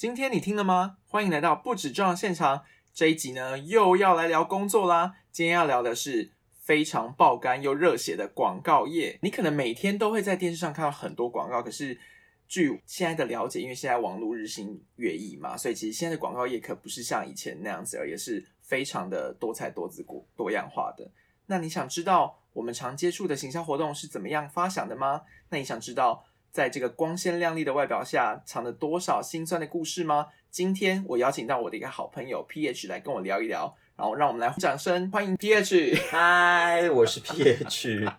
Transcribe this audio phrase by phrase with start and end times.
[0.00, 0.96] 今天你听了吗？
[1.08, 2.62] 欢迎来到不止撞现场。
[2.94, 5.16] 这一集呢，又要来聊工作啦。
[5.30, 9.18] 今天要聊的是非常爆肝又热血的广告业。
[9.20, 12.00] 你可能每天都会在电视上看到很多广告，可是
[12.48, 21.12] 据现在的了解，因为现在网络日新月异嘛，所以其实现在的广告业可不是像以前那样子，而也是非常的多彩多姿、多多样化的。
[21.44, 25.20] 那你想知道我们常接触的行销活动是怎么样发想的吗？
[25.50, 30.26] 那你想知道在这个光鲜亮丽的外表下藏着多少心酸的故事吗？
[30.50, 36.10] 今天我邀请到我的一个好朋友 PH 来跟我聊一聊，然后让我们来掌声欢迎 PH。
[36.10, 38.12] 嗨，我是 PH。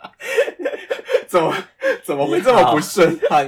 [1.28, 1.54] 怎么
[2.04, 3.20] 怎么会这么不顺？
[3.30, 3.44] 好，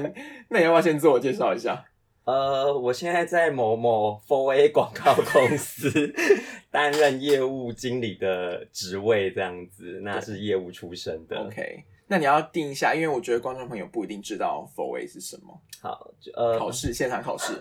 [0.49, 1.85] 那你要不要先自我介绍一下？
[2.25, 6.13] 呃，我现在在某某 Four A 广告公司
[6.71, 11.37] 担任业务经理的职位，这样子，那是业务出身的。
[11.37, 15.59] OK，那你要定一下，因为我觉得观众朋友不一定知道 Four A 是什么。
[15.81, 17.59] 好，就呃考试现场考试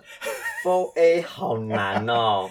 [0.62, 2.50] ，，Four A 好难哦，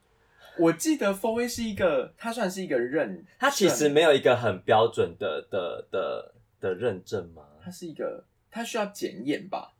[0.60, 7.44] 我记得 Four A 是一个，它算是一个认，它其实没有一个很标准的的的的认证吗？
[7.64, 9.72] 它是一个，它需要检验吧？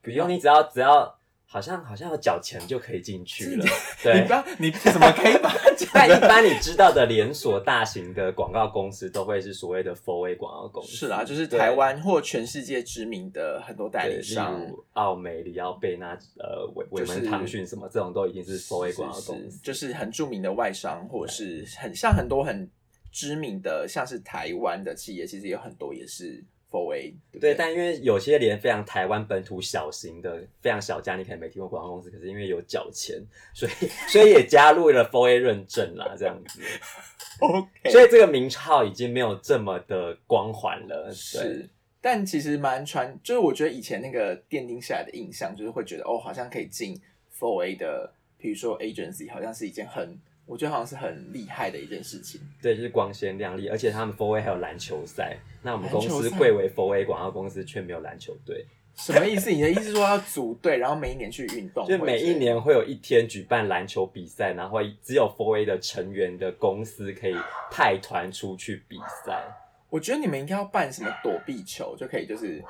[0.00, 1.18] 不用，你只要只要
[1.50, 3.64] 好像好像要缴钱就可以进去了。
[3.64, 5.68] 你对你怎么可以把 它？
[5.94, 10.90] 但一般你知道的连锁大型的广告公司都会是所谓的 Four A 广告公司。
[10.94, 19.58] 是啦，就是台湾或全世界知名的很多代理商，如奥美、里奥贝纳、呃伟伟就是门、唐讯什么这种都已经是 Four A 广告公司。
[19.62, 22.70] 就是很著名的外商，或者是很像很多很
[23.10, 27.54] 知名的，像是台湾的企业，其实有很多也是 Four A，对对，对？
[27.54, 33.20] 但因为有些连非常台湾本土小型的、非常小家，你可能没听过广告公司，可是因为有缴钱，
[33.54, 33.72] 所以
[34.08, 36.60] 所以也加入了 Four A 认证啦，这样子。
[37.40, 41.10] OK，所以这个名号已经没有这么的光环了。
[41.14, 41.68] 是，
[42.00, 47.00] 但其实蛮传，就是我觉得以前那个奠定下来的印象，就是会觉得哦，好像可以进
[47.38, 50.18] Four A 的，比如说 agency，好像是一件很，
[50.48, 52.40] 我觉得好像是很厉害的一件事情。
[52.62, 55.36] 对，就是光鲜亮丽，而且他们 Four A 还有篮球赛。
[55.62, 58.64] 那我们公司贵为 Four A 广告公司，却没有篮球队。
[58.96, 59.50] 什么意思？
[59.50, 67.36] 你的意思是说要组队，然后每一年去运动就每一年会有一天举办篮球比赛，然后只有 Four A 的成员的公司可以
[67.70, 69.40] 派团出去比赛，
[69.88, 72.60] 我觉得你们应该要办什么躲避球，就可以就是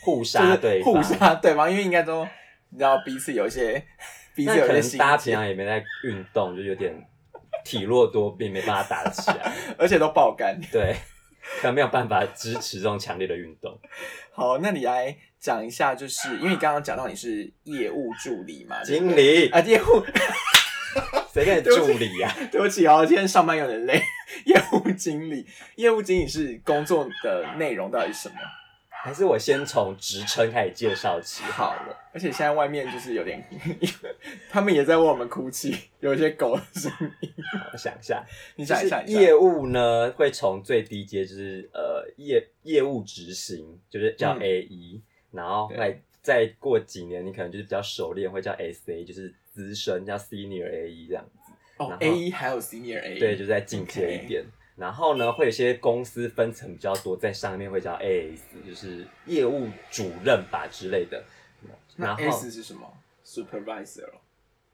[0.00, 0.94] 互杀对方。
[0.94, 2.24] 互杀对方，因为应该都
[2.70, 3.84] 你知道彼此有一些
[4.36, 6.94] 那可能大家平，常也没在运动，就有点
[7.64, 9.52] 体弱多病，没办法打得起来。
[9.78, 10.60] 而且都爆肝。
[10.70, 10.96] 对，
[11.60, 13.78] 可能没有办法支持这种强烈的运动。
[14.32, 20.04] 好，那你来讲一下，就是因为你刚刚讲到你是业务助理嘛，经理，啊，业务，
[21.32, 24.02] 谁跟你助理呀、对不起哦，今天上班有点累。
[24.46, 28.36] 业务经理，业务经理是工作的内容到底是什么？
[29.02, 31.98] 还是我先从职称开始介绍起好了。
[32.14, 33.42] 而且现在外面就是有点，
[34.48, 36.90] 他们也在为我们哭泣，有一些狗的声
[37.20, 37.30] 音。
[37.72, 38.24] 我 想一下，
[38.56, 45.02] 你就是想一想业务呢会从最低阶就是呃业业务执行，就是叫嗯 A E，、
[45.32, 45.70] 然后
[46.20, 51.52] 再过几年你可能就是比较熟练，会叫 S A，就是资深叫 Senior A E 这样子。
[51.78, 54.44] 哦然后，A 一还有 Senior A，对，就再进阶一点。
[54.76, 61.22] 然后呢，会有一些公司分层比较多，在上面会叫 A S，就是业务主任吧之类的。
[61.96, 62.90] 那然后 S 是什么
[63.24, 64.08] ？Supervisor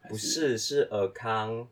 [0.08, 1.68] 不是是尔康。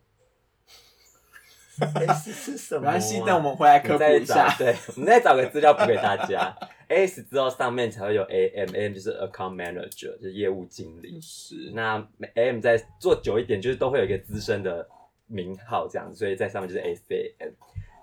[1.79, 2.93] S 是什么、啊？
[2.93, 4.57] 没关系，等我们回来科普一下找。
[4.59, 6.57] 对，我们再找个资料补给大家。
[6.89, 11.21] S 之后上面才会有 AM，AM 就是 Account Manager，就是业务经理。
[11.21, 14.89] 是那 AM 再做久一点，就是都会有一个资深的
[15.27, 17.53] 名号这样子，所以在上面就是 SAM。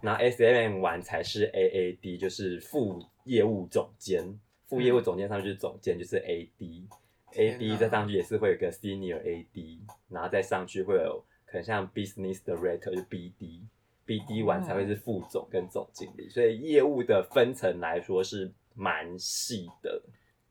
[0.03, 4.37] 然后 SAM 完才是 AAD，就是副业务总监。
[4.67, 6.87] 副业务总监上去就是总监，就是 AD。
[7.31, 13.61] 天 AD 哪再上去也是会有个 Senior AD，然后再上去会有可能像 Business Director 就 BD。
[14.05, 20.01] BD 完才会是副总跟总经理，所以业务的分层来说是蛮细的。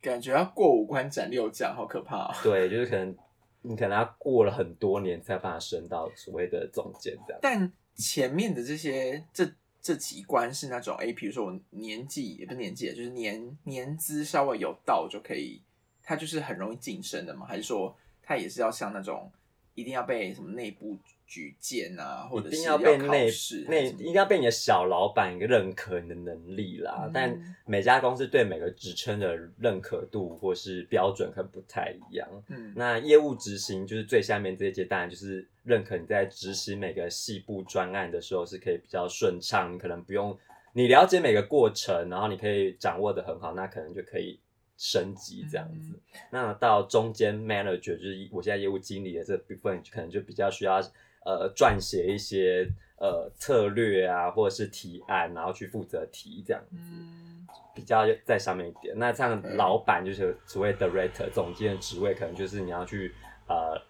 [0.00, 2.30] 感觉要过五关斩六将，好可怕哦。
[2.42, 3.14] 对，就是可能
[3.60, 7.38] 你可能要过了很多年才把它升到所谓的总监这样。
[7.42, 9.50] 但前面的这些这
[9.80, 15.60] 这几关是那种，哎，比如说我年纪也不年纪，就是年年资稍微有到就可以，
[16.02, 17.46] 他就是很容易晋升的嘛？
[17.46, 19.30] 还是说他也是要像那种
[19.74, 20.96] 一定要被什么内部
[21.32, 27.04] 举荐啊，或者是一定要被内试内一定要被你的小老板认可你的能力啦。
[27.06, 32.28] 嗯但每家公司对每个职称的认可度或是标准可能不太一样。
[32.48, 40.38] 嗯，那业务执行就是最下面这一阶，当然就是认可你在执行每个细部专案的时候是可以比较顺畅，你可能不用
[40.74, 44.38] 你了解每个过程，然后你可以掌握的很好，那可能就可以
[44.76, 45.98] 升级这样嗯子。
[46.30, 50.82] 那到中间 manager 就是我现在业务经理的这部分，可能就比较需要
[51.24, 52.66] 呃撰写一些
[52.98, 56.76] 呃策略啊，或者是提案，然后去负责提这样子。
[56.76, 58.96] 嗯，比较在上面一点。
[58.98, 63.14] 那像老板就是所谓 director 总监的职位，可能就是你要去
[63.48, 63.80] 呃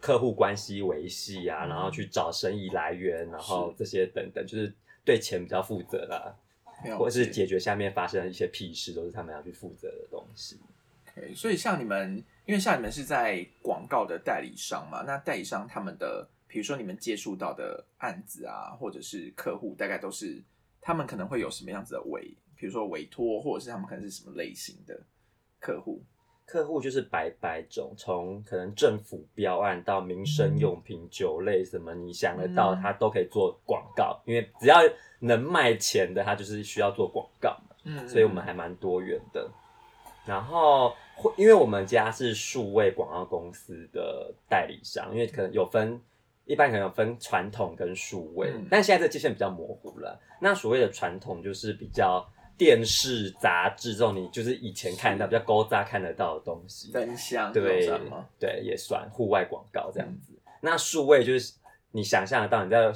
[0.00, 4.72] 客户关系维系啊，嗯然后去找生意来源，然后这些等等，就是
[5.04, 6.34] 对钱比较负责啦，
[6.84, 10.58] 了或者是解解决下面发生的一些屁事，都是他们要去负责的东西。
[11.14, 12.16] OK，所以像你们，
[12.46, 20.38] 因为像你们是在广告的代理商嘛，那代理商他们的，比如说你们接触到的案子啊，或者是客户，大概都是
[20.82, 25.00] 他们可能会有什么样子的委，比如说委托，或者是他们可能是什么类型的
[25.58, 26.02] 客户？
[26.44, 34.76] 客户就是百百种，从可能政府标案到民生用品、酒类什么，你想得到，嗯他都可以做广告，因为只要
[35.20, 37.74] 能卖钱的，它就是需要做广告嘛。
[37.84, 39.50] 嗯所以我们还蛮多元的。
[40.26, 45.98] 然后会，因为我们家是数位广告公司的代理商，因为可能有分，
[46.44, 50.20] 一般可能有分传统跟数位，嗯但现在这界限比较模糊了。
[50.40, 52.26] 那所谓的传统就是比较
[52.58, 57.68] 电视、杂志这种，你就是以前看到比较勾扎看得到的东西，灯箱这种
[58.38, 58.48] 对？
[58.48, 60.32] 对，也算户外广告这样子。
[60.60, 61.54] 那数位就是
[61.90, 62.92] 你想象得到，你在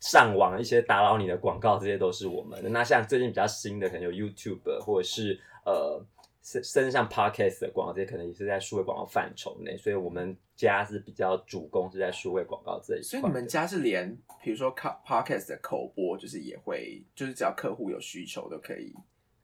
[0.00, 2.68] 上网一些打扰你的广告，这些都是我们的。
[2.68, 6.00] 那像最近比较新的，可能有 YouTube 或者是呃，
[6.42, 9.76] 甚甚至像 Podcast 的广告，这些可能也是在数位广告范畴内。
[9.76, 13.02] 所以我们家是比较主攻是在数位广告这一块。
[13.04, 18.92] 所以你们家是连，比如说 podcast 的口播，就是也会，就是只要客户有需求都可以，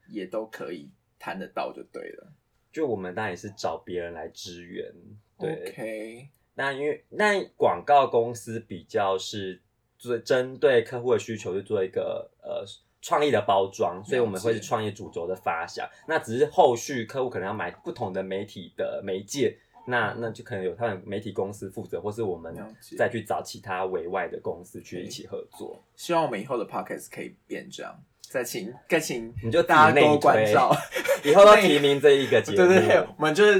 [0.09, 2.33] 也都可以谈得到就对了。
[2.71, 4.91] 就我们当然也是找别人来支援，
[5.37, 5.69] 对。
[5.69, 9.61] OK，那因为那广告公司比较是
[9.99, 12.65] 做针对客户的需求去做一个呃
[12.99, 15.87] 创意的包装，所以我们会是创业主轴的发想。
[16.07, 22.55] 那只是后续客户可能要买不同的媒体的媒介，那那就可能有他们媒体公司负责，或是我们
[22.97, 25.81] 再去找其他委外的公司去一起合作。
[25.95, 27.93] 希望我们以后的 podcast 可以变这样。
[28.21, 30.75] 再请，再请你就大家多关照。
[31.23, 33.59] 以后都提名这一个 节目，对对对，我们就是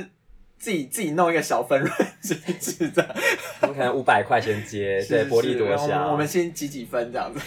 [0.57, 1.91] 自己自己弄一个小分润
[2.21, 3.15] 机 制这样。
[3.61, 6.11] 我们可能五百块先接，对，是薄利多销。
[6.11, 7.39] 我们先几几分这样子。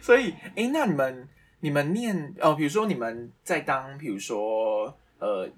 [0.00, 1.28] 所以，哎、那你们
[1.60, 5.48] 你们念哦，比如说你们在当，比如说呃，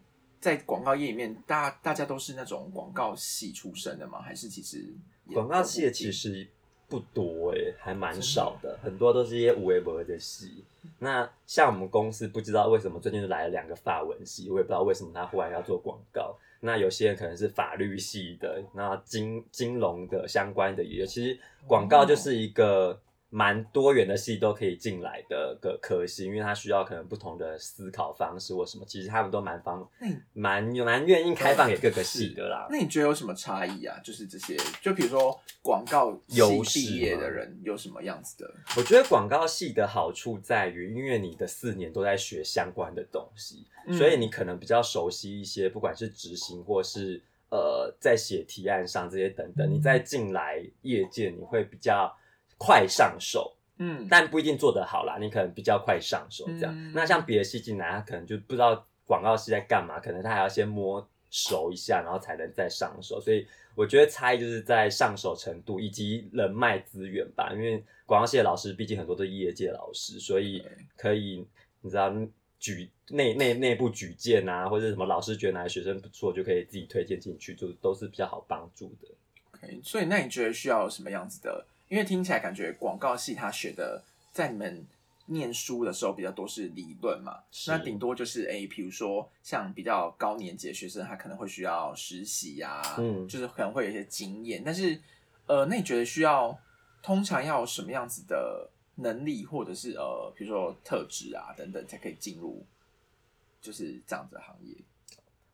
[0.44, 4.20] 在广告业里面，大大家都是那种广告系出身的吗？
[4.20, 4.84] 还是其实
[5.26, 6.46] 也广告系的其实
[6.86, 10.62] 不多诶、还蛮少的，很多都是一些无为不为的系。
[10.98, 16.36] 那像我们公司，不知道为什么最近就来了两个法文系，我也不知道为什么他忽然要做广告。
[16.60, 21.06] 那有些人可能是法律系的，那金金融的相关的也有。
[21.06, 23.00] 其实广告就是一个
[23.36, 29.84] 蛮多元的系都可以进来的个科系，因为它需要可能不同的思考方式或什么，其实他们都蛮方
[30.32, 32.68] 蛮蛮愿意开放给各个系的啦。
[32.70, 33.98] 那你觉得有什么差异啊？
[34.04, 38.54] 就是这些，就比如说广告系毕业的人有什么样子的？
[38.76, 47.20] 我觉得广告系的好处在于，因为你的四年都在学相关的东西，嗯所以你可能比较熟悉一些，不管是执行或是
[47.50, 52.16] 呃在写提案上这些等等，你再进来业界，你会比较
[52.64, 56.72] 快上手，嗯，但不一定做得好啦，你可能比较快上手这样。
[56.74, 63.20] 嗯那像别的戏进来，他可能就不知道广告系在干嘛，可能他还要先摸熟一下，然后才能再上手。
[63.20, 67.52] 所以我觉得差异就是在上手程度以及人脉资源吧。
[67.52, 70.64] 因为广告系的老师毕竟很多都是业界老师，所以
[70.96, 71.46] 可以
[71.82, 72.10] 你知道
[72.58, 79.08] 举内内内部举荐啊，或者什么老师觉得哪个学生不错，就可以自己推荐进去，就都是比较好帮助的。
[79.52, 81.66] OK，所以那你觉得需要什么样子的？
[81.88, 84.86] 因为听起来感觉广告系他学的，在你们
[85.26, 95.00] 念书的时候比较多是理论嘛，那顶多就是诶，比如说像比较高年级的学生，他可能会需要实习呀、嗯就是可能会有一些经验，但是
[95.46, 96.58] 呃，那你觉得需要
[97.02, 102.64] 通常要什么样子的能力，或者是呃，比如说特质啊等等，才可以进入
[103.60, 104.76] 就是这样子的行业？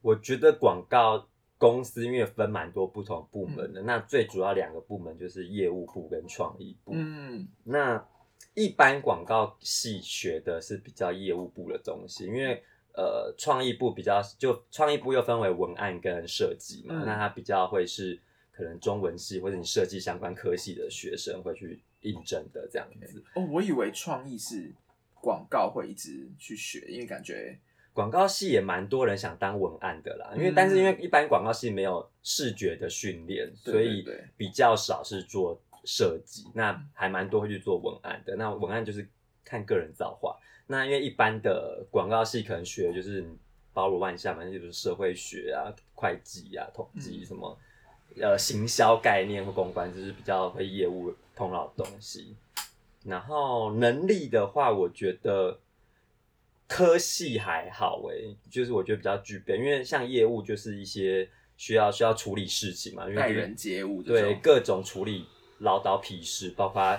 [0.02, 1.28] 我觉得广告
[1.60, 6.92] 公司因为分蛮多不同部门的，那最主要两个部门就是业务部跟创意部。
[6.94, 8.02] 嗯，那
[8.54, 12.62] 一般广告系学的是比较业务部的东西，因为
[12.94, 17.04] 呃创意部比较就创意部又分为文案跟设计嘛，嗯。
[17.04, 18.18] 那它比较会是
[18.50, 23.22] 可能中文系或者你设计相关科系的学生会去应征的这样子。
[23.34, 24.72] 哦，我以为创意是
[25.20, 27.60] 广告会一直去学，因为感觉
[28.00, 34.06] 广告系也蛮多人想当文案的啦，因为嗯但是因为一般广告系没有视觉的训练，对所以
[34.38, 38.34] 比较少是做设计，那还蛮多会去做文案的。
[38.36, 39.06] 那文案就是
[39.44, 40.34] 看个人造化。
[40.66, 43.22] 那因为一般的广告系可能学的就是
[43.74, 47.58] 包罗万象嘛，那就是社会学啊、会计啊、统嗯计什么，
[48.18, 52.34] 呃，行销概念或公关，就是比较会业务碰到的东西。
[53.04, 55.58] 然后能力的话，我觉得
[56.70, 65.26] 科系还好诶、就是我觉得比较具备，因为像业务就是一些需要需要处理事情嘛，因为待人接物对各种处理
[65.58, 66.96] 唠叨屁事，包括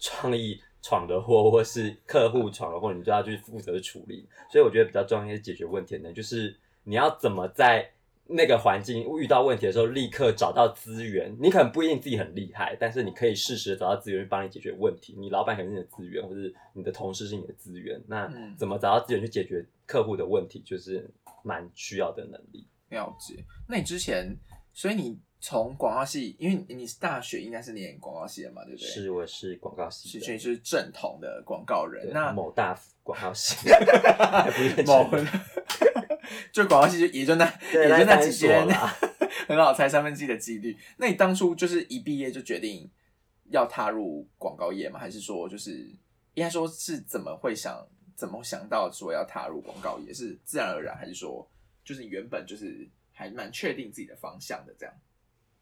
[0.00, 4.28] 创意闯的祸，或是客户闯的祸，你就要去负责处理。
[4.50, 7.88] 所以我觉得比较重要是解决问题呢，就是你要怎么在
[8.34, 11.34] 那个环境遇到问题的时候，立刻找到资源。
[11.40, 15.14] 你可能不一定自己很厉害，但是你可以适时的找到资源去帮你解决问题。
[15.18, 18.00] 你老板可能是你的资源，或是你的同事是你的资源。
[18.06, 21.08] 那嗯怎么找到资源去解决客户的问题，就是
[21.42, 22.66] 蛮需要的能力。
[22.90, 23.44] 了解。
[23.68, 24.36] 那你之前，
[24.72, 28.86] 所以你从广告系，因为你你是大学应该是念广告系的嘛，对不对？
[28.86, 30.20] 是，我是广告系。
[30.20, 32.10] 所以是正统的广告人。
[32.12, 33.56] 那某大广告系，
[34.86, 35.26] 某真
[36.52, 38.66] 就广告系就也就那也就那几间，
[39.48, 40.76] 很好猜三分之一的几率。
[40.96, 42.90] 那你当初就是一毕业就决定
[43.50, 44.98] 要踏入广告业吗？
[44.98, 45.72] 还是说就是
[46.34, 47.86] 应该说是怎么会想
[48.16, 50.12] 怎么想到说要踏入广告业？
[50.12, 51.48] 是自然而然，还是说
[51.84, 54.94] 就是你原本就是还蛮确定自己的方向的这样？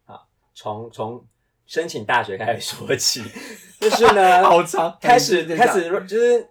[0.05, 1.25] 好从从
[1.65, 3.23] 申请大学开始说起，
[3.79, 6.45] 就是呢，好长，开始嗯开始就是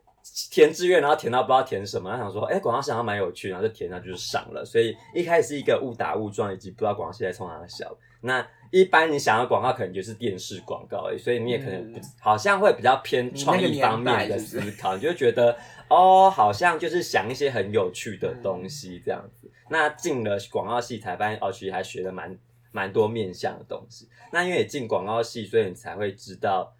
[0.50, 4.64] 填志愿，然后填到不知道填什么，然后想说，哎、广告系好像蛮有趣，然后就填，然后就是上了。
[4.64, 7.96] 所以一开始是一个误打误撞，以及不知道广告系在从哪小。
[8.22, 15.56] 那一般你想要广告，可能就是电视广告而已，所以你也可能、嗯好像会比较偏创意方面代的思考，你就会觉得
[15.88, 19.50] 哦，好像就是想一些很有趣的东西这样子。
[19.70, 22.38] 那进了广告系才发现，哦，其实还学了蛮
[22.72, 24.06] 蛮多面向的东西。
[24.30, 26.72] 那因为你进广告系，所以你才会知道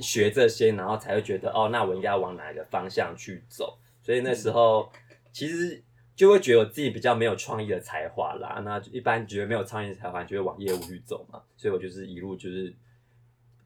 [0.00, 3.78] 学这些，然后才会觉得哦，那我应该往哪个方向去走。
[4.02, 4.90] 所以那时候
[5.32, 5.82] 其实
[6.16, 8.60] 就会觉得我自己比较没有创意的才华啦。
[8.64, 11.42] 那一般觉得没有创意的才华，就会往业务去走嘛。
[11.56, 12.74] 所以我就是一路就是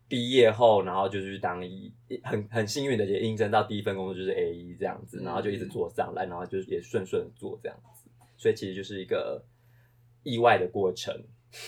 [0.08, 1.92] 毕业后，然后就是当一
[2.22, 8.10] 很很幸运的也应征到第一份工作就是 A 一这样子，然后就一直做上来，然后就是也顺顺做这样子。
[8.36, 9.42] 所以其实就是一个
[10.22, 11.14] 意外的过程。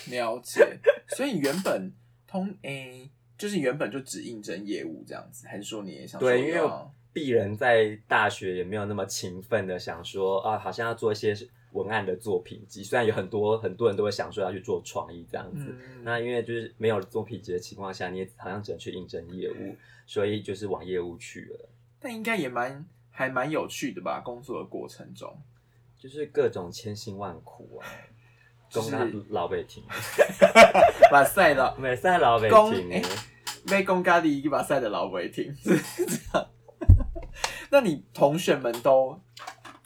[0.09, 0.79] 了解。
[1.09, 1.93] 所以原本
[2.27, 11.35] 通诶、就是原本就只应征业务这样子，还是说你也想说对，因为要鄙人在大学也没有那么勤奋的想说啊，好像要做一些
[11.71, 12.83] 文案的作品集。
[12.83, 19.75] 虽然有很多很多人都会想说要去做创意这样子，嗯那因为就是没有作品集的情况下，你也好像只能去应征业务，
[20.05, 24.21] 所以就是往业务去了，但应该也蛮还蛮有趣的吧？
[24.23, 25.37] 工作的过程中，
[25.97, 27.87] 就是各种千辛万苦啊。
[28.81, 29.83] 就是老北京，
[31.11, 33.01] 把赛了 没赛老北公听诶，
[33.67, 36.47] 被公咖喱一把赛的老北京 是这样。
[37.69, 39.19] 那你同学们都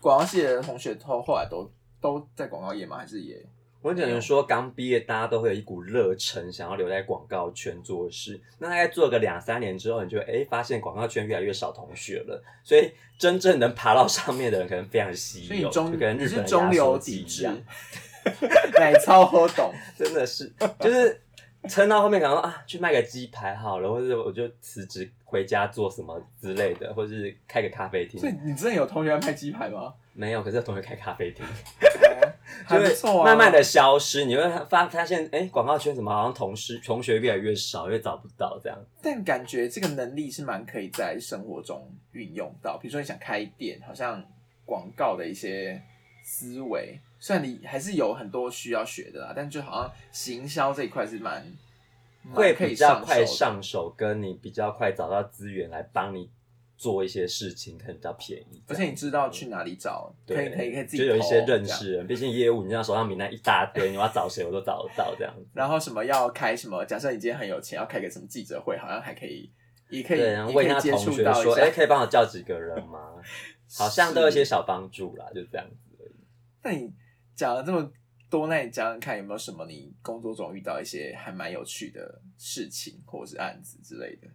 [0.02, 2.98] 广告系的同学都后来都都在广告业吗？
[2.98, 3.36] 还是也
[3.82, 8.38] 我只能说，刚毕业大家都会有一股热忱，想要留在广告圈做事。
[8.58, 17.62] 那大概做个两三年之后，你就哎、诶发现广告圈越来越少同学了，所以真正能爬到上面的人可能非常稀有，所以你中就跟你是日本中流砥柱
[18.80, 19.74] 奶超好懂。
[19.98, 21.22] 真的是就是
[21.68, 28.30] 撑到后面，想说啊，去卖个鸡排好了，或者我就辞职回家做什么之类的，或者是开个咖啡厅所。
[28.30, 29.94] 以你真的有同学在卖鸡排吗？
[30.14, 31.46] 没有，可是有同学开咖啡厅。
[31.46, 31.50] 哦
[32.66, 38.78] 还 就会不错啊，慢慢的消失，你会发发现，哎、广告圈怎么好像同事同学越来越少，因为找不到这样。
[39.02, 44.22] 但感觉这个能力是蛮可以在生活中运用到，比如说你想开店，好像
[44.66, 45.80] 广告的一些
[46.32, 51.44] 思维，虽然你还是有很多需要学的啦，但就好像行销这一块是蛮
[52.22, 56.30] 蛮会可以比较快上手，跟你比较快找到资源来帮你
[56.78, 58.62] 做一些事情，可能比较便宜。
[58.68, 65.48] 而且你知道去哪里找，可以对，可以可以自己就有一些认识人，毕竟业务，你像手上名单一大堆，你要找谁我都找得到这样子。
[65.56, 69.52] 然后什么要开什么，假设你今天很有钱，要开个什么记者会，好像还可以，
[69.90, 71.76] 也可以，对，然后问一下同学说，哎、下。
[71.76, 73.16] 可以帮我叫几个人吗？
[73.78, 75.66] 好像都有一些小帮助啦，就这样。
[76.62, 76.92] 那你
[77.36, 77.92] 讲了这么
[78.30, 84.28] 多，那你讲讲看有没有什么你工作中遇到一些还蛮有趣的事情，或者是案子之类的？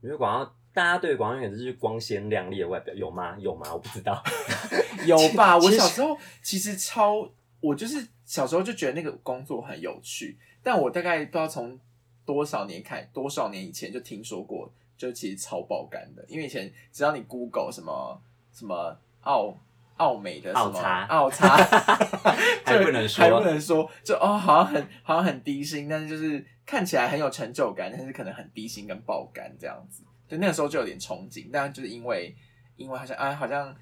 [0.00, 3.36] 因为广告，大家对广告业就是光鲜亮丽的外表，有吗？
[3.38, 3.72] 有吗？
[3.72, 4.22] 我不知道。
[5.06, 5.58] 有吧？
[5.58, 7.28] 我小时候其实超，
[7.60, 11.76] 我就是小时候就觉得那个工作很有趣，但我大概不知道从
[12.24, 16.24] 多少年开，多少年以前就听说过，就其实超爆肝的。
[16.28, 18.22] 因为以前只要你 Google 什么
[18.52, 19.52] 什么奥
[19.98, 21.04] 奥美的什么奥叉。
[21.04, 21.56] 奥叉，
[22.66, 23.24] 还就不能说。
[23.24, 30.02] 还不能说，就哦，好像很好像很低薪，但是就是看起来很有成就感，但是可能很低薪跟爆肝这样子。
[30.26, 32.34] 就那个时候就有点憧憬，但就是因为
[32.76, 33.74] 因为好像啊好像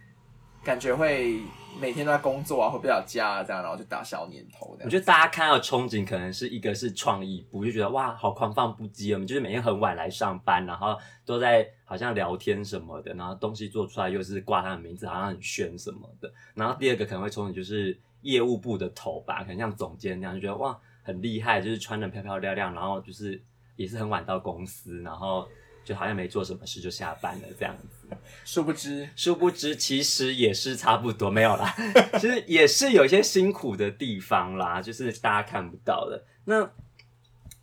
[0.66, 1.38] 感觉会
[1.80, 4.76] 每天都在工作啊，回不了家啊，这样，然后就打消念头。
[4.82, 16.28] 我觉得大家看到憧憬，可能是一个是创意部，就觉得哇，好狂放不羁，我们就是每天很晚来上班，然后都在好像聊天什么的，然后东西做出来又是挂他的名字，好像很炫什么的。
[16.54, 23.40] 然后第二个可能会憧憬就是业务部的头吧，可能像总监那样，就觉得哇很厉害，就是穿的漂漂亮亮，然后就是
[23.76, 25.46] 也是很晚到公司，然后
[25.86, 28.16] 就好像没做什么事就下班了这样子。
[28.44, 31.74] 殊不知，殊不知，其实也是差不多，没有啦，
[32.20, 36.24] 其实也是有一些辛苦的地方啦，就是大家看不到的。
[36.44, 36.70] 那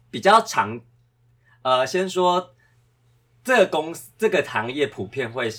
[0.09, 0.81] 比较长，
[1.61, 2.53] 呃，先说
[3.43, 5.49] 这个公司这个行业普遍会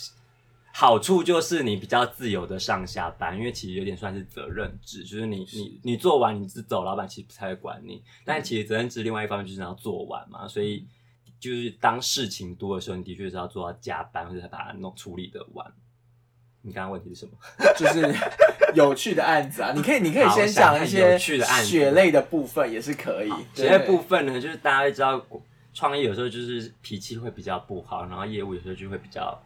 [0.72, 8.02] 好处就是你比较自由的上下班，因为其实有点算是责任制，就是你你你做完你只走，老板其实不太会管你。
[8.24, 10.84] 但其实责任制另外一方面就是你要做完嘛，所以
[11.44, 15.70] 就是当事情多的时候，你的确是要做到加班或者把它弄处理的完。
[16.62, 17.32] 你刚刚问题是什么？
[17.76, 18.14] 就是
[18.74, 23.30] 有趣的案子啊，你可以你可以先讲一些有趣的案子血泪的部分也是可以。
[23.52, 25.22] 这些对部分呢，就是大家会知道，
[25.74, 29.38] 创业有时候就是脾气会比较不好，然后业务有时候就会比较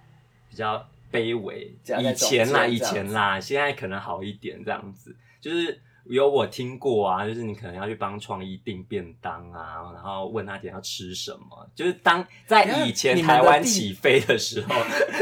[0.48, 1.74] 比较卑微。
[1.82, 5.16] 以前啦，以前啦，现在可能好一点这样子。
[5.40, 11.70] 就是有我听过啊，就是你可能要去帮创意订便当啊，然后问他今天要吃什么。
[11.74, 14.74] 就是当在以前台湾起飞的时候，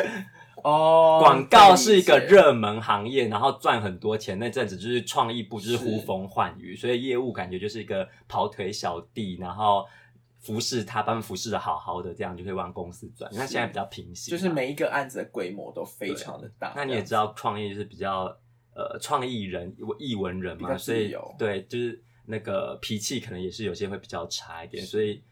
[0.62, 4.38] 哦，广告是一个热门行业，然后赚很多钱。
[4.38, 9.84] 那阵子就是创意部就是呼风唤雨，所以业务感觉就是一个跑腿小弟，然后
[10.40, 13.28] 服侍他，把他们服侍的好好的，这样就可以往公司转。
[13.34, 16.72] 那现在比较平行嘛，就是每一个案子的规模都非常的大。
[16.76, 18.36] 那你也知道，创业就是比较
[18.76, 25.22] 呃创意人、艺文人嘛，所以对，就是那个脾气可能也是有些会比较差一点，所以。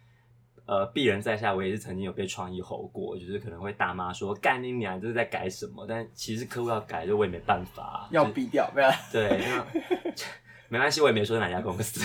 [0.67, 5.85] 呃，鄙人在下，我也是曾经有被创意吼过，就是可能会大妈说干你娘，这是在改什么？
[5.87, 9.67] 但其实客户要改，就我也没办法啊、要就逼掉，没有，对，那
[10.71, 12.01] 没关系，我也没说是哪家公司。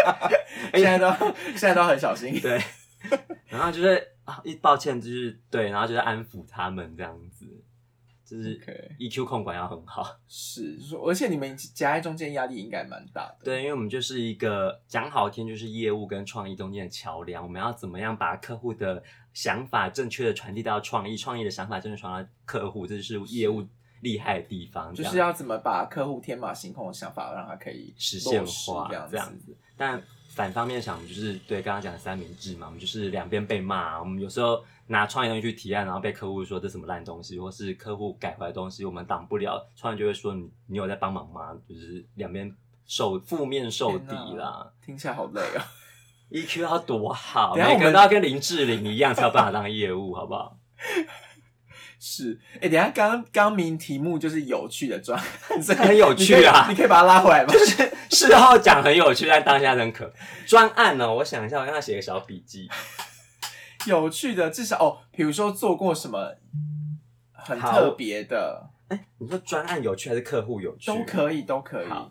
[0.72, 1.12] 现在都
[1.48, 2.40] 现在都很小心。
[2.40, 2.58] 对，
[3.50, 7.44] 然后就是啊，一抱歉，就是对，然后就是安抚他们这样子，
[8.30, 8.60] 就是
[8.98, 10.06] EQ 控管要很好。
[10.28, 13.38] 是说，而且你们夹在中间压力应该蛮大的。
[13.42, 17.42] 对，因为我们就是一个讲好听，就是业务跟创意中间的桥梁。
[17.42, 23.66] 我们要怎么样把客户的想法正确的传递到创意，创意的想法正确传到客户，这就是业务
[24.00, 24.94] 厉害的地方。
[24.94, 29.56] 就是要怎么把客户天马行空的想法让他可以实现化这样子。
[29.76, 33.98] 但反方面想，我们就是对刚刚讲的三明治嘛，我们就是两边被骂。
[33.98, 41.52] 我们有时候拿创意东西去提案，然后被客户说这什么烂东西，或是客户改回来的东西我们挡不了，创意就会说你你有在帮忙吗？
[41.68, 42.54] 就是两边
[42.86, 44.70] 受负面受敌啦。
[44.84, 45.62] 听起来好累哦。
[46.30, 50.56] EQ 要多好，等一下我们每个人都要跟林志玲一样才有办法当业务，好不好？
[52.02, 57.52] 是，哎、等下刚刚刚明题目就是有趣的专案，所以很有趣啊你可以你可以把它拉回来吗？
[57.52, 60.10] 就是事后讲很有趣，但当下很可。
[60.46, 62.70] 专案呢，我想一下，我让他写个小笔记。
[63.86, 66.34] 有趣的，至少哦，比如说做过什么
[67.32, 70.86] 很特别的，哎你说专案有趣还是客户有趣？
[70.86, 72.10] 都可以，都可以好。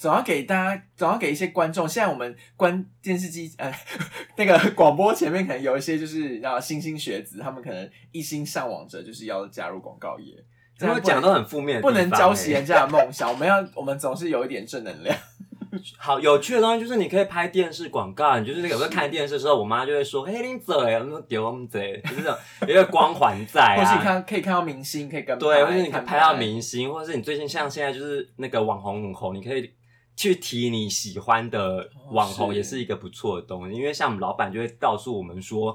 [0.00, 1.86] 总要给大家，总要给一些观众。
[1.86, 3.70] 现在我们关电视机，呃，
[4.38, 10.34] 那个广播前面可能有一些就是然后新兴学子，他们可能一心向往着就是要加入广告业，
[10.78, 13.30] 怎么讲都很负面不能浇熄人家的梦想。
[13.30, 15.14] 我们要，我们总是有一点正能量。
[15.98, 24.02] 好有趣的东西，就是你可以拍电视广告，你就是那个有时候看电视的时候，我妈就会说：“嘿，你嘴，那丢我们嘴，就是这种有一个光环在或是你啊。
[24.02, 29.70] 看可以看到明星，可以跟对，拍或是你可以拍到明星，或者是你最近像现在就是那个网红很红，你可以
[30.20, 33.74] 去提你喜欢的网红，也是一个不错的东西。
[33.74, 35.74] 因为像我们老板就会告诉我们说，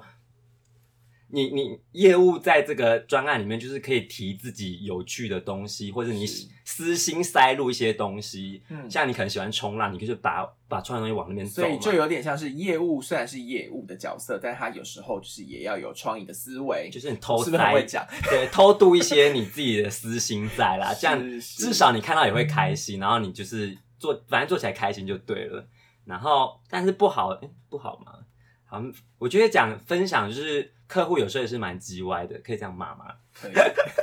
[1.30, 6.28] 你你业务在这个专案里面，就是可以提自己有趣的东西，或者你
[6.64, 8.62] 私心塞入一些东西。
[8.70, 11.64] 嗯像你可能喜欢冲浪，你就是把把创意东西往那边走。
[11.64, 18.08] 所以就有点像是业务，虽然是业务的角色，但他有时候就是也要有创意的思维，就是你偷是不是很会塞，讲？
[18.30, 25.66] 对，偷渡一些你自己的私心在啦， 这样至少你看到也会开心，然后你就是做，反正做起来开心就对了。
[26.06, 28.14] 然后，但是不好，诶不好吗？
[28.66, 28.82] 好，
[29.18, 33.06] 我觉得讲分享就是客户有时候也是蛮叽歪的，可以这样骂吗？
[33.34, 33.54] 可以，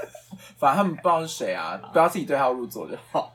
[0.58, 3.34] 反正他们不知道是谁啊，不要自己对号入座就好。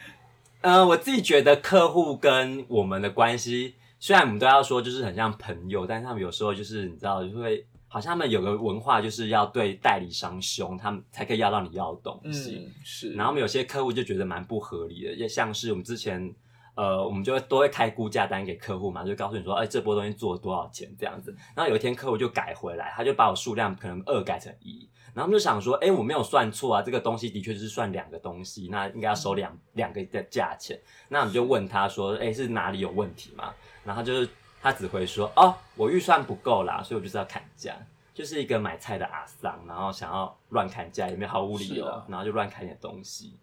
[0.60, 12.64] 呃，我自己觉得客户跟我们的关系，虽然我们都要说就是很像朋友，但是他们有时候就是你知道，就会好像他们有个文化，就是要对代理商凶，他们才可以要到你要的东西。
[12.66, 13.12] 嗯，是。
[13.12, 16.34] 然后我们有些客户就觉得蛮不合理的，也像是我们之前
[16.74, 21.36] 呃，我们就会都会开估价单给客户嘛，就告诉你说，哎，这波东西做了多少钱这样子。
[21.54, 30.80] 然后有一天客户就改回来，他就把我数量可能二改成一，然后就想说，哎，我没有算错啊，这个东西的确是算两个东西，那应该要收两两个的价钱。
[31.10, 33.52] 那我们就问他说，哎，是哪里有问题吗？
[33.84, 34.26] 然后就是
[34.62, 37.74] 他只会说，哦，我预算不够啦，所以我就是要砍价，
[38.14, 43.34] 就是一个买菜的阿桑，然后想要乱砍价，也没有毫无理由，啊然后就乱砍点东西，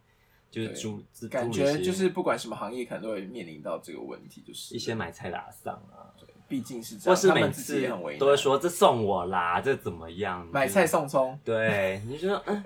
[0.50, 6.08] 就是对猪，感觉就是不管什么行业，可能都会面临到这个问题，就是一些买菜的阿桑啊。
[6.48, 10.48] 毕竟是这样，或是每次都会说这送我啦，这怎么样？
[10.52, 12.64] 买菜送葱， 对，你就说嗯，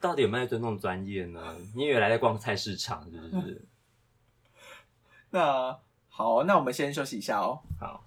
[0.00, 1.54] 到底有没有尊重专业呢？
[1.74, 3.62] 你以为来在逛菜市场是不是？
[5.28, 5.78] 那
[6.14, 7.60] 好，那我们先休息一下哦。
[7.80, 8.04] 好，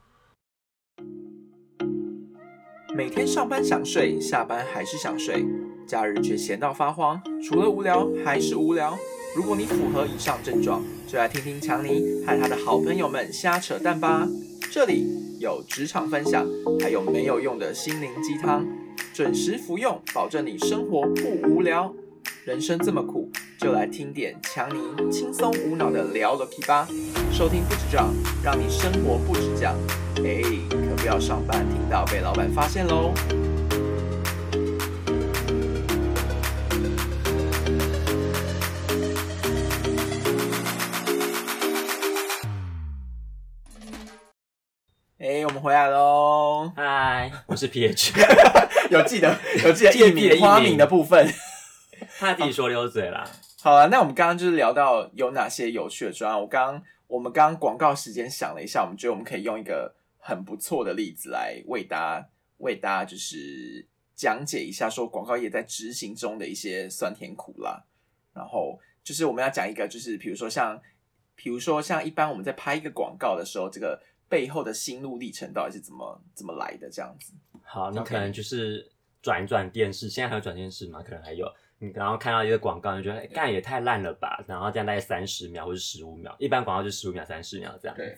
[2.95, 5.43] 每天上班想睡，下班还是想睡，
[5.87, 8.95] 假日却闲到发慌，除了无聊还是无聊。
[9.35, 14.27] 如果你符合以上症状，就来听听强尼和他的好朋友们瞎扯淡吧。
[14.71, 16.45] 这里有职场分享，
[16.79, 18.63] 还有没有用的心灵鸡汤，
[19.15, 21.91] 准时服用，保证你生活不无聊。
[22.45, 26.87] 人生这么苦，就来听点强尼轻松无脑的聊了 K 吧。
[27.31, 29.75] 收听不止这样，让你生活不止这样。
[30.17, 33.13] 哎，可不要上班听到被老板发现喽！
[45.17, 46.71] 哎，我们回来喽！
[46.75, 48.13] 嗨，我是 PH，
[48.91, 51.27] 有记得有记得艺记得记得艺名花名名的部分。
[52.25, 53.29] 他自己说溜嘴啦。
[53.61, 56.39] 好了，那我们刚刚就是聊到有哪些有趣的专案。
[56.39, 67.83] 我刚刚我们刚刚广告时间想了一下，我们觉得我们可以用一个很不错的例子来为大家为大家就是讲解一下，说广告业在执行中的一些酸甜苦辣。
[68.33, 70.79] 然后就是我们要讲一个，就是比如说像
[71.35, 77.33] 比如说像一般我们在拍一个广告的时候，这个背后的心路历程到底是怎么怎么来的这样子。
[77.63, 81.01] 好，你可能就是转一转电视，现在还有转电视吗？
[81.01, 81.51] 可能还有。
[81.79, 88.17] 你然后看到一个广告，你就觉得哎干、也太烂了吧，然后这样大概三十秒或者十五秒，一般广告就十五秒、三十秒这样子。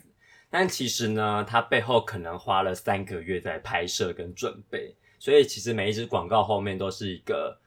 [0.49, 7.59] 但其实呢，它背后可能花了三个月在拍摄跟准备，所以其实每一支广告后面都是一个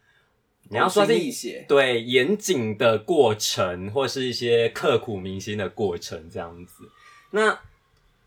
[0.68, 6.88] 你要说呕是心沥血对严谨的过程，或是一些刻骨铭心的过程这样子。
[7.32, 7.58] 那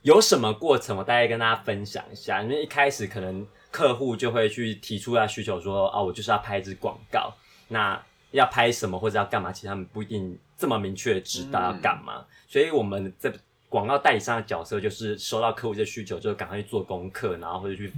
[0.01, 0.97] 有什么过程？
[0.97, 2.43] 我大概跟大家分享一下。
[2.43, 7.33] 因为一开始可能客户就会去提出他需求说，啊，我就是要拍一支广告，
[7.73, 7.99] 那
[8.31, 9.51] 要拍什么或者要干嘛？
[9.51, 12.23] 其实他们不一定这么明确地知道要干嘛。
[12.47, 13.33] 所以我们在
[13.67, 17.91] 广告代理商的角色就是收到客户的需求，就赶快去做功课，然后或者去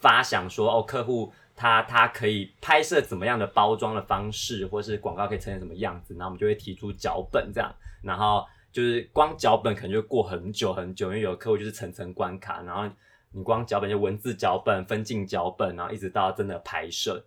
[0.00, 12.88] 发想说，哦，客户他他可以拍摄怎么样的包装的方式，或是广告可以呈现什么样子，然后我们就会提出脚本这样，然后就是光脚本可能就过很久很久，因为有客户就是层层关卡，然后
[13.32, 17.24] 你光脚本就文字脚本、分镜脚本，然后一直到真的拍摄。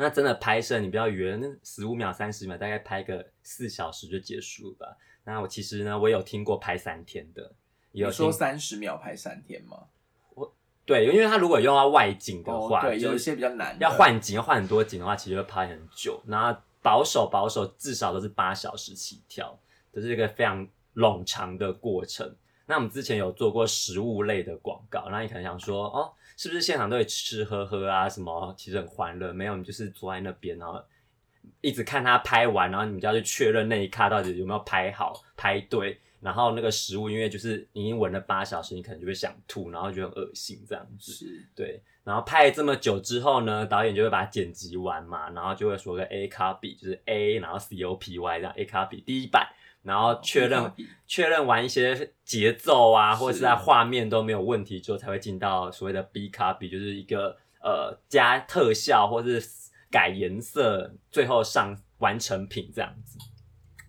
[0.00, 4.96] 那真的拍摄，你不要以为那十五秒、三十秒，大概拍个四小时就结束了吧？
[5.24, 7.52] 那我其实呢，我有听过拍三天的，
[7.90, 9.76] 也有说三十秒拍三天吗？
[10.36, 10.54] 我
[10.86, 16.22] 对，因为他如果用到外景的话，哦，对，有一些比较难，要换景，要换很多景的话，其实会拍很久。
[16.26, 19.58] 然后保守保守，至少都是八小时起跳，
[19.92, 22.32] 这是一个非常冗长的过程。
[22.66, 28.08] 那我们之前有做过食物类的广告，那你可能想说，哦，是不是现场都会吃吃喝喝啊？
[28.08, 29.32] 什么其实很欢乐？
[29.32, 30.82] 没有，你就是坐在那边，然后
[31.60, 36.00] 一直看他拍完，然后你们就要去确认那一卡到底有没有拍好、拍对。
[36.20, 41.12] 然后那个食物，因为就是已经闻了八小时，你可能就会想吐，然后觉得很恶心这样子。
[41.12, 49.48] 是对，然后拍了这么久之后呢，导演就会把它剪辑完嘛，然后就会说个 A copy，就是 A，然后 C O P Y 这样 A copy 第一版，
[49.82, 50.72] 然后确认、
[51.06, 59.42] 确认完一些节奏啊，或者是在画面都没有问题之后，才会进到所谓的 B copy，就是一个呃加特效或是
[59.90, 63.18] 改颜色，最后上完成品这样子。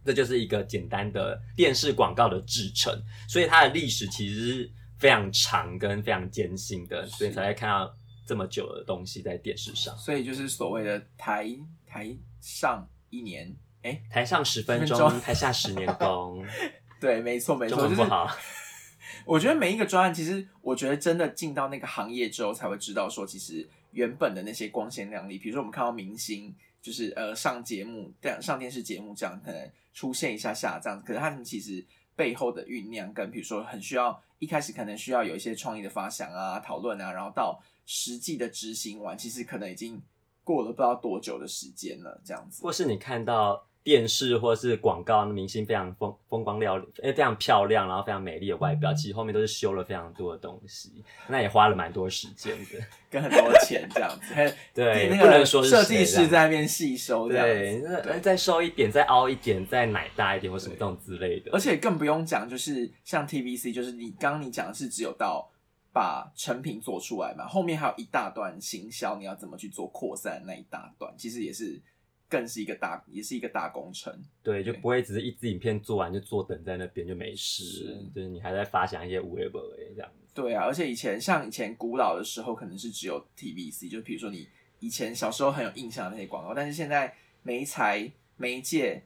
[0.06, 2.91] 这就是一个简单的电视广告的制成，
[3.28, 7.93] 所以它的历史其实是非常长跟非常艰辛的，所以才会看到
[8.25, 9.95] 这么久的东西在电视上。
[9.97, 16.46] 所以就是所谓的台台上一年，哎，台上十分钟，台下十年功，
[17.00, 17.78] 对，没错没错。
[19.26, 40.02] 我觉得每一个专案，其实我觉得真的进到那个行业之后，才会知道说，其实原本的那些光鲜亮丽，比如说我们看到明星，就是呃上节目、电上电视节目这样，可能出现一下下这样，可是他们其实背后的酝酿跟比如说很需要一开始可能需要有一些创意的发想啊、讨论啊，然后到实际的执行完，其实可能已经
[40.44, 42.63] 过了不知道多久的时间了，这样子。
[42.63, 52.80] 或是你看到电视或是广告明星非常风风光亮丽，哎，非常漂亮，然后非常美丽的外表，其实后面都是修了非常多的东西，那也花了蛮多时间的。
[53.10, 54.36] 跟很多钱这样子，
[54.71, 61.49] 对，那不能个设计师在那边细修这样对，子，那对再瘦一点，再凹一点，再奶大一点，或什么这种之类的。
[61.52, 65.49] 而且更不用讲，就是像 TVC，就是你刚刚你讲的是只有到
[65.91, 71.82] 把成品做出来嘛，后面还有一大段行销，你要怎么去做扩散那一大段，其实也是
[72.30, 74.13] 更是一个大，也是一个大工程。
[74.44, 80.28] 对，就不会只是一支影片做完就坐等在那边就没事是，就是你还在发想一些无为不为这样子。
[80.34, 84.48] 对啊，而且以前像以前古老的时候，可能是只有 TVC，就比如说你
[84.80, 89.04] 以前小时候很有印象的那些广告，但是现在媒材媒介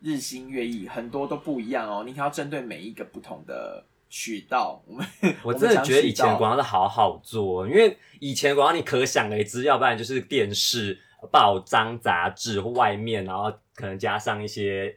[0.00, 2.04] 日新月异，很多都不一样哦。
[2.06, 5.06] 你要针对每一个不同的渠道，我们
[5.44, 14.96] 我真的觉得以前广告是好好做，因为以前广告你可想而知，要不然就是电视、报章、杂志或外面，然后可能加上一些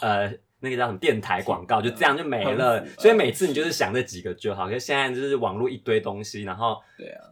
[0.00, 2.86] 呃那个叫什么电台广告，就这样就没了。
[2.98, 4.66] 所以每次你就是想这几个就好。
[4.66, 6.80] 可是现在就是网络一堆东西，然后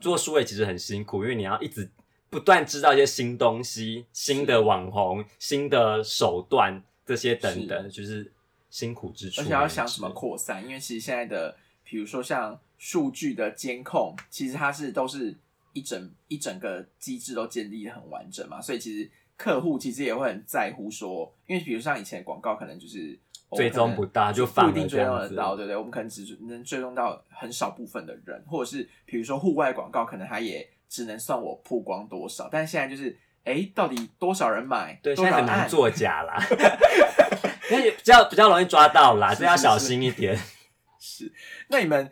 [0.00, 1.90] 做数位其实很辛苦，因为你要一直
[2.28, 8.32] 不断知道一些新东西、新的网红、新的手段这些等等，就是
[8.68, 9.40] 辛苦之处。
[9.40, 15.34] 而且要想什么扩散，因为其实现在的，比如说像数据的监控，其实它是都是
[15.72, 23.18] 一整一整个机制都建立的很完整嘛，所以其实客户其实也会很在乎说，因为比如像以前广告可能就是
[23.56, 25.76] 追踪不到就放了不一定追踪得到，对不对？
[25.76, 33.18] 我们可能只能追踪到很少部分的人，或者是比如说户外广告，可能它也只能算我曝光多少，但现在就是。
[33.44, 34.96] 哎，到底多少人买？
[35.02, 36.38] 对，现在很难作假啦，
[37.72, 40.38] 因为比较比较容易抓到啦，是所以要小心一点。
[41.00, 41.32] 是，
[41.66, 42.08] 那你们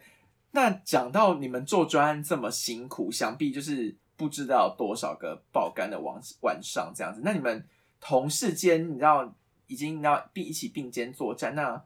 [0.52, 7.20] 那讲到你们做专案这么辛苦，想必就是不知道多少个爆肝的晚晚上这样子。
[7.24, 7.64] 那你们
[8.00, 9.34] 同事间，你知道
[9.66, 11.82] 已经你知道并一起并肩作战，那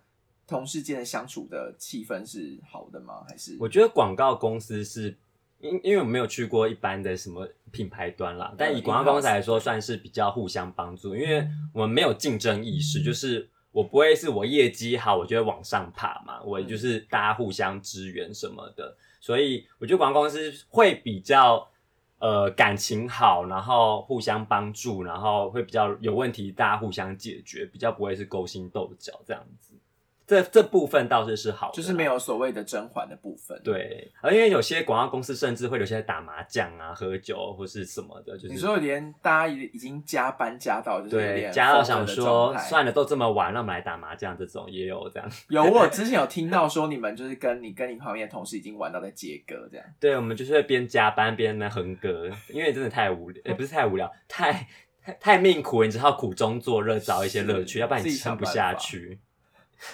[0.46, 3.24] 同事间的相处的气氛是好的吗？
[3.29, 5.16] 还是我觉得广告公司是，
[5.59, 21.68] 因因为我没有去过一般的什么品牌端啦，但以广告公司来说，算是比较互相帮助，因为我们没有竞争意识，就是我不会是我业绩好，我就会往上爬嘛，我就是大家互相支援什么的，所以我觉得广告公司会比较。
[22.20, 29.73] 呃，感情好，然后互相帮助，然后会比较有问题，大家互相解决，比较不会是勾心斗角这样子。
[30.26, 45.30] 这这部分倒是是好的，就是没有所谓的甄嬛的部分？，对，而因为有些广告公司甚至会留下来打麻将啊、喝酒或是什么的，就是你说连大家已已经加班加到就是加到想说算了，都这么晚，让我们来打麻将，这种也有这样。
[45.48, 49.87] 有我 之前有听到说你们就是跟你跟你旁边的同事已经玩到在接歌这样。
[50.00, 54.66] 对，我们就是会边加班边那哼歌，因为真的太无聊，也、不是太无聊，太
[55.02, 59.18] 太太命苦了，你只好苦中作乐，找一些乐趣，要不然你撑不下去，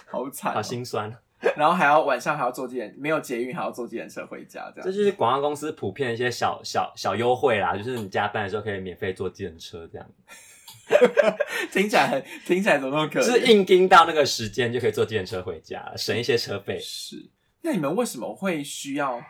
[0.07, 1.15] 好惨、好心酸。
[1.57, 4.85] 然后还要晚上还要坐计程，没有捷运还要坐计程车回家，这样。
[4.85, 10.07] 这就是广告公司普遍一些小小小优惠啦，就是你加班的时候可以免费坐计程车这样。
[11.73, 13.47] 听起来很听起来怎么那么可就是？
[13.47, 16.79] 硬盯到那个时间就可以坐电车回家，省一些车费。
[16.79, 17.31] 是。
[17.63, 19.23] 那你们为什么会需要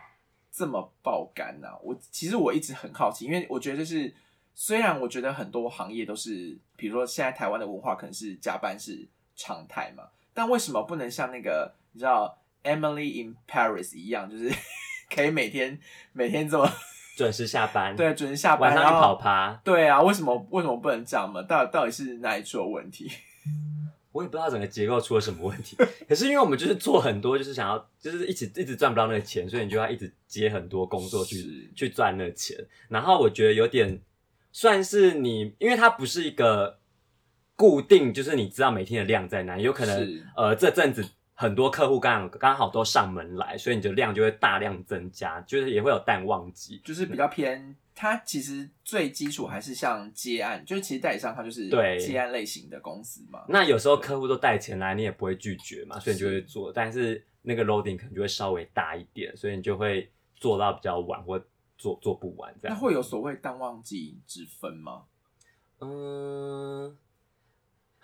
[0.51, 4.13] 这么爆肝呢、我其实我一直很好奇，因为我觉得就是
[4.53, 10.03] 虽然我觉得很多行业都是，比如说现在台湾的文化可能是加班是常态嘛，
[10.41, 14.51] 但为什么不能像那个你知道 Emily in Paris 一样，就是
[15.13, 15.77] 可以每天
[16.13, 16.67] 每天这么
[17.15, 19.53] 准时下班，，对准时下班，晚上跑趴。
[19.63, 21.43] 对啊，为什么为什么不能这样嘛？
[21.43, 23.07] 到底到底是哪里出了问题？
[24.11, 25.77] 我也不知道整个结构出了什么问题，
[26.09, 32.57] 可是因为我们就是做很多，就是想要，就是一直一直赚不到那个钱，所以你就要一直接很多工作去是去赚那个钱。
[32.89, 34.01] 然后我觉得有点
[34.51, 36.79] 算是你，因为它不是一个
[37.55, 46.81] 固定，就是你知道每天的量在哪，有可能是呃这阵子很多客户刚刚好都上门来，所以你的量就会大量增加，就是也会有淡旺季。
[46.83, 53.43] 就是比较偏，它其实最基础还是像接案，就是其实代理商它就是对接案类型的公司嘛。
[53.47, 61.43] 那有时候客户都带钱来，你也不会拒绝嘛，所以你就会是做，但是那个 loading 可能就会稍微大一点，所以你就会做到比较晚或
[61.77, 62.75] 做做不完这样。
[62.75, 65.05] 那会有所谓淡旺季之分吗？
[65.79, 66.95] 嗯，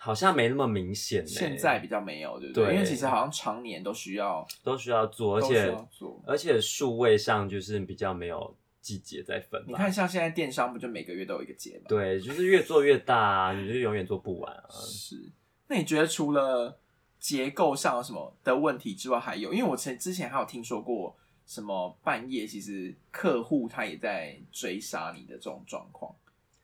[0.00, 1.26] 好像没那么明显、欸。
[1.26, 2.66] 现在比较没有，对不对？
[2.66, 5.76] 对因为其实好像常年都需要，都需要做，而且。
[6.24, 9.66] 而且数位上就是比较没有季节在分吧。
[9.66, 11.86] 你看，像现在电商不就每个月都有一个节吗？
[11.88, 14.68] 对，就是越做越大、啊，你就永远做不完啊。
[14.86, 15.16] 是。
[15.66, 16.78] 那你觉得除了
[17.18, 19.52] 结构上有什么的问题之外，还有？
[19.52, 26.14] 因为我前之前还有听说过什么半夜其实客户他也在追杀你的这种状况，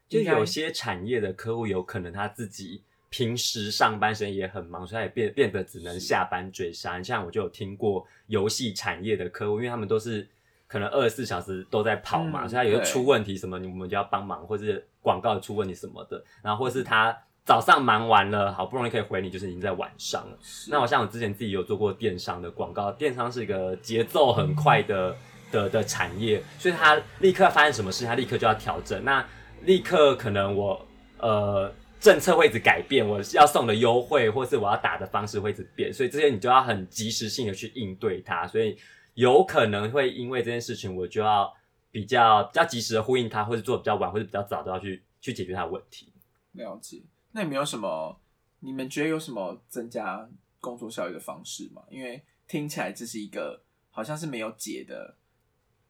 [0.08, 2.82] 就有些产业的客户有可能他自己
[3.16, 7.00] 平时上班时间也很忙，所以他也变变得只能下班追杀。
[7.00, 10.28] 像我就有听过游戏产业的客户，因为他们都是
[10.66, 20.36] 可能二十四小时都在跑嘛，嗯所以他有时候出问题什么，你们就要帮忙，或是广告出问题什么的，然后或是他早上忙完了，好不容易可以回你，就是已经在晚上了。
[20.68, 25.16] 那我像我之前自己有做过电商的广告，电商是一个节奏很快的
[25.52, 29.04] 的的产业，所以他立刻发生什么事，他立刻就要调整。
[29.04, 29.24] 那
[29.62, 30.84] 立刻可能我
[31.18, 31.72] 呃
[32.04, 38.76] 政策会一直改变，我要送的优惠或是我要打的方式会一直变，所以这些你就要很及时性的去应对它，所以
[39.14, 41.50] 有可能会因为这件事情，我就要
[41.90, 46.12] 比较比较及时的呼应它，或者做比较晚或者比较早都要去去解决它的问题。
[46.52, 47.00] 了解。
[47.32, 48.20] 那有没有什么？
[48.60, 50.28] 你们觉得有什么增加
[50.60, 51.82] 工作效率的方式吗？
[51.88, 55.16] 因为听起来这是一个好像是没有解的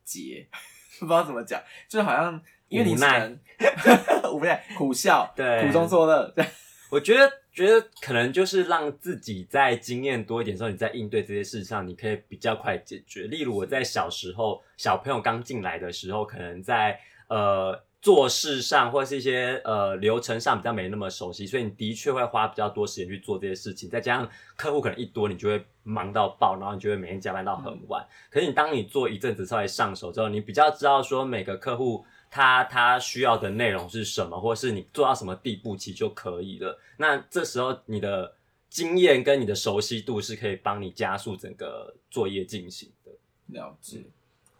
[0.04, 0.46] 结，
[1.00, 2.40] 不知道怎么讲，就好像
[2.74, 3.88] 因为你无奈只
[4.22, 6.34] 能 无奈苦笑，对苦中作乐，
[6.90, 13.24] 我觉得，觉得可能就是让自己在经验多一点之后，你在应对这些事上，你可以比较快解决。
[13.28, 23.88] 例如我在小时候，小朋友刚进来的时候，可能在呃做事上或是一些呃流程上比较没那么熟悉，所以你的确会花比较多时间去做这些事情。
[23.88, 28.06] 再加上客户可能一多，你就会忙到爆，然后你就会每天加班到很晚。
[28.30, 32.04] 可是你当你做一阵子稍微上手之后，你比较知道说每个客户
[32.34, 36.76] 他他需要的内容是什么，或是你做到什么地步其实就可以了。
[36.96, 38.34] 那这时候你的
[38.68, 43.12] 经验跟你的熟悉度是可以帮你加速整个作业进行的。
[43.46, 44.02] 了解。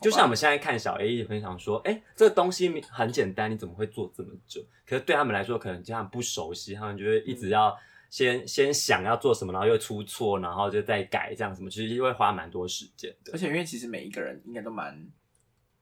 [0.00, 4.64] 就像我们现在看小 A 也分享说，哎、这个东西很简单，你怎么会做这么久？
[4.86, 7.76] 可是对他们来说，可能这样不熟悉，他们就会一直要
[8.08, 13.38] 先、先想要做什么，然后又出错，然后就再改，这样什么，其实会花蛮多时间的而。
[13.38, 14.94] 且因为其实每一个人应该都蛮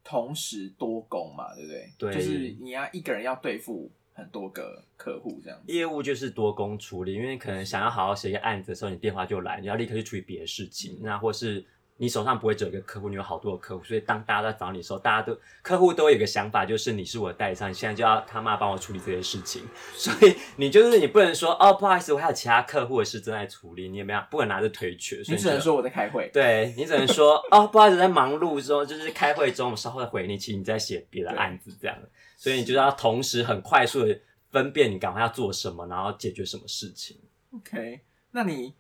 [0.05, 1.93] 同时多工嘛，对不对？
[1.99, 5.73] 对就是你要一个人要对付很多个客户这样子。
[5.73, 11.65] 业务就是多工处理，因为可能想要好好写一个案子的时候，你电话就来，你要立刻去处理别的事情，那或是
[12.03, 19.63] 你手上不会只有一个客户，你有好多个客户，所以当大家在找你的时候，大家都客户都有一个想法，就是你是我的代理商，你现在就要他妈帮我处理这些事情，
[19.95, 31.97] 所以你就是你不能说哦不好意思，我还有其他客户的事正在处理，你也没有不能拿着推却，所以你只能说我在开会，对你只能说哦，不好意思，在忙碌中，就是开会中，我稍后再回你，其实你在写别的案子这样，
[32.37, 34.19] 所以你就要同时很快速的
[34.51, 37.17] 分辨你赶快要做什么，然后解决什么事情。
[37.55, 38.01] OK，
[38.33, 38.75] 那你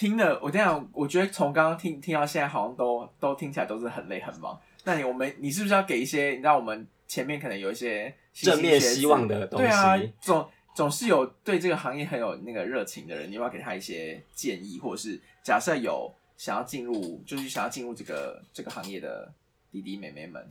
[0.00, 4.58] 听了，我这样，我觉得从刚刚听听到现在，好像都都听起来都是很累很忙。
[4.84, 6.30] 那你我们你是不是要给一些？
[6.30, 19.30] 你知道我们前面可能有一些正面希望的东西对啊，总总是有对这个行业很有那个热情的人，你要不要给他一些建议，或者是假设有想要进入，就是想要进入这个这个行业的
[19.70, 20.42] 弟弟妹妹们，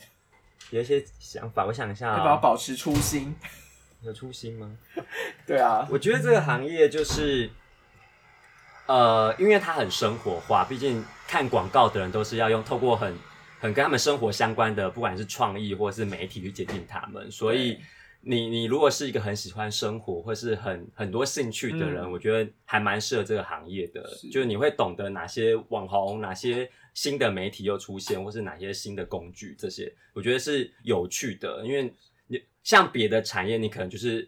[0.70, 3.36] 有一些想法，我想一下、要不要啊，保持初心？
[4.04, 4.78] 有初心吗？
[5.48, 7.50] 对啊，我觉得这个行业就是，
[8.90, 13.14] 呃，因为它很生活化，毕竟看广告的人都是要用透过很
[13.60, 17.78] 很跟他们生活相关的，不管是创意或是媒体去接近他们，所以
[18.22, 22.12] 你你如果是一个很喜欢生活或是很很多兴趣的人，嗯。
[22.12, 24.28] 我觉得还蛮适合这个行业的，是。
[24.32, 31.94] 就是你会懂得哪些网红、哪些新的媒体又出现，或是哪些新的工具，这些我觉得是有趣的，因为
[32.26, 34.28] 你像别的产业，你可能就是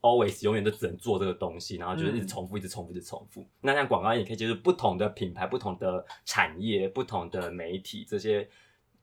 [0.00, 3.46] always 永远都只能做这个东西，然后就是一直嗯重复、一直重复、一直重复。
[3.60, 8.48] 那像广告也，可以接触不同的品牌、不同的产业、不同的媒体这些。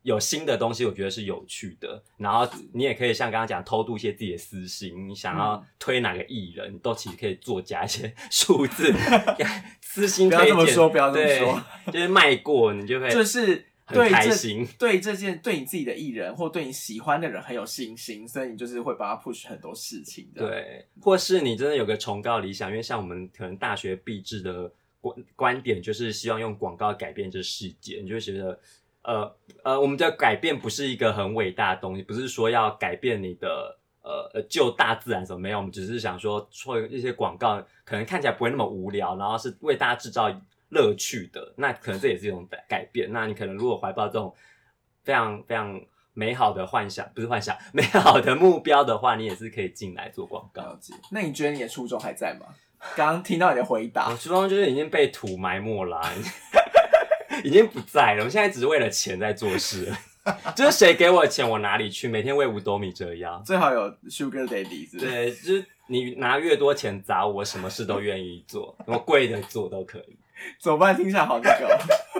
[0.04, 2.02] 有新的东西，我觉得是有趣的。
[2.16, 8.94] 然后你也可以像刚刚讲，偷渡一些自己的私心，你想要嗯推哪个艺人，你都其实可以作假一些数字，
[9.82, 10.56] 私心不要推荐。
[10.56, 14.68] 这么说，不要这么说，就是卖过，你就会就是很对这开心。
[14.78, 24.72] 对这件对你自己的艺人或对你喜欢的人很有信心，所以你就是会帮他 push 很多事情的。，对，或是你真的有个崇高理想，因为像我们可能大学毕制的
[25.02, 28.60] 观观点，就是希望用广告改变这世界，你就会觉得，
[29.04, 33.78] 呃呃，我们的改变不是一个很伟大的东西，不是说要改变你的。
[34.08, 40.34] 呃呃，救大自然什么没有，我们只是想说做一些广告，可能看起来不会那么无聊，然后是为大家制造
[40.70, 41.54] 乐趣的。
[41.58, 43.12] 那可能这也是一种改改变。
[43.12, 44.34] 那你可能如果怀抱这种
[45.04, 45.80] 非常非常
[46.14, 50.64] 美好的幻想，不是幻想， 美好的目标的话，你也是可以进来做广告。
[50.64, 50.94] 了解。
[51.12, 52.48] 那你觉得你的初衷还在吗？
[52.96, 56.14] 刚刚听到你的回答我答，初衷就是已经被土埋没了啊、
[57.44, 58.24] 已经不在了。
[58.24, 59.92] 我现在只是为了钱在做事，
[60.56, 63.42] 就是谁给我钱我哪里去，每天为五斗米折腰。
[63.44, 70.18] 最好有 Sugar Daddy 是是对，就是你拿越多钱砸我，什么事都愿意做，我贵的做都可以。
[70.62, 70.96] 怎么办？
[70.96, 71.78] 听起来好那个哦。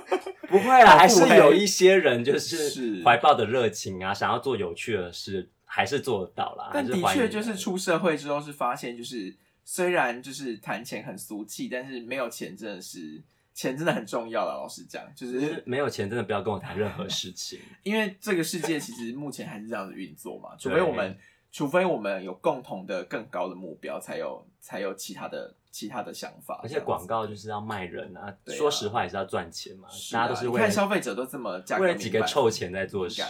[0.50, 6.72] 不会啦，还是有一些人就是是怀抱的热情啊，想要做有趣的事，还是做得到啦。
[6.74, 13.22] 但的确就是出社会之后是发现，就是虽然就是谈钱很俗气，但是没有钱真的是
[13.54, 14.54] 钱真的很重要了。
[14.54, 17.60] 老实讲，就是没有钱真的不要跟我谈任何事情。
[17.84, 21.18] 因为这个世界其实目前还是这样子运作嘛，除非我们
[21.58, 26.60] 除非我们有共同的更高的目标，才有才有其他的其他的想法。
[26.62, 33.24] 而且广告就是要卖人啊，说实话也是要赚钱嘛，大家都是为看消费者都这么为了几个臭钱在做事。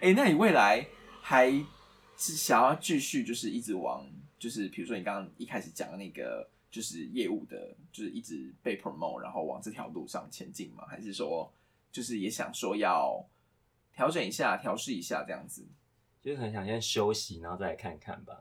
[0.00, 0.84] 哎， 那你未来
[1.22, 1.48] 还
[2.16, 4.04] 是想要继续就是一直往
[4.36, 10.84] 就是比如说你刚刚一开始讲的那个就是业务的，就是一直被 promote，然后往这条路上前进吗？
[10.88, 11.48] 还是说
[11.92, 13.24] 就是也想说要
[13.94, 15.64] 调整一下、调试一下这样子？
[16.24, 18.34] 就是很想先休息，然后再来看看吧。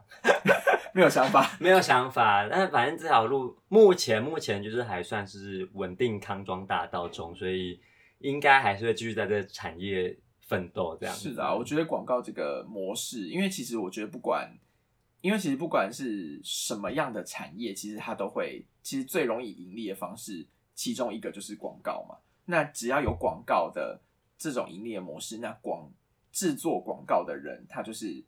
[0.96, 2.48] 没有想法，没有想法。
[2.50, 7.80] 但是反正这条路目前目前就是还算是稳定康庄大道中，所以
[8.20, 10.18] 应该还是会继续在这个产业。
[10.46, 14.54] 奋斗这样是的，我觉得广告这个模式，因为其实我觉得不管，
[15.22, 22.18] 因为其实不管是什么样的产业，其实它都会，其实最容易盈利的方式，其中一个就是广告嘛。
[22.46, 24.02] 那只要有广告的
[24.38, 25.90] 这种盈利的模式，那广
[26.34, 28.22] 制作广告的人，他就是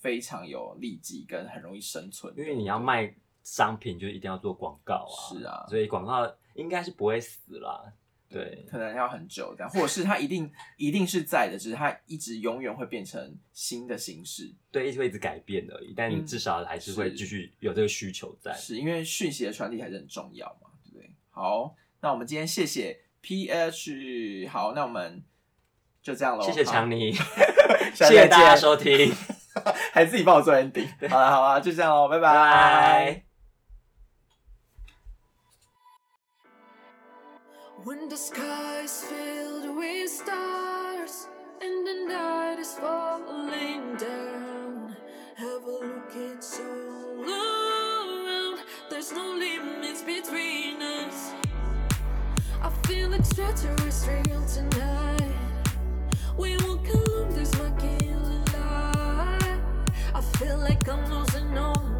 [0.00, 5.16] 非常有利己跟很容易生存，因为你要卖商品，就一定要做广告啊。
[5.30, 7.90] 是啊，所以广告应该是不会死啦。
[8.28, 15.92] 对，可能要很久这样，或者是它一定 一定是在的，只是它一直永远会变成新的形式，对，一直会一直改变而已。
[15.94, 21.10] 但你至少还是会继续有这个需求在，是因为讯息的传递还是很重要嘛，对不对？
[21.28, 25.22] 好，那我们今天谢谢 PH，好，那我们
[26.01, 26.43] 就这样喽。
[26.43, 27.11] 谢谢强尼，
[27.93, 29.13] 谢谢大家收听，
[29.91, 30.87] 还自己帮我做 ending。
[31.09, 33.23] 好了，好了，就这样喽，拜拜。
[37.83, 41.27] When the sky is filled with stars
[41.61, 44.95] and the night is falling down,
[45.37, 48.59] have a look, it's all around.
[48.89, 51.31] There's no limits between us.
[52.61, 54.27] I feel extraterrestrial.
[60.14, 61.91] I feel like I'm losing all my